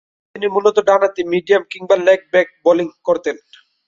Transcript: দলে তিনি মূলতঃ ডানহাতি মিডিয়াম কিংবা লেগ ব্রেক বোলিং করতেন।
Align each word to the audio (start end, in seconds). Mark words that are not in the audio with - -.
দলে 0.03 0.31
তিনি 0.35 0.47
মূলতঃ 0.55 0.81
ডানহাতি 0.87 1.21
মিডিয়াম 1.33 1.63
কিংবা 1.71 1.95
লেগ 2.07 2.19
ব্রেক 2.31 2.47
বোলিং 2.63 2.87
করতেন। 3.07 3.35